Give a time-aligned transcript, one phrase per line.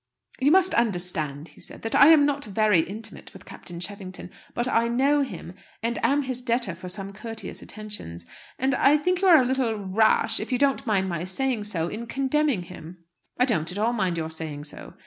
[0.39, 4.67] "You must understand," he said, "that I am not very intimate with Captain Cheffington; but
[4.67, 8.25] I know him, and am his debtor for some courteous attentions.
[8.57, 11.87] And I think you are a little rash, if you don't mind my saying so,
[11.87, 13.03] in condemning him."
[13.39, 14.95] "I don't at all mind your saying so."